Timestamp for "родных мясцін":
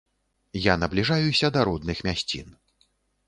1.71-2.47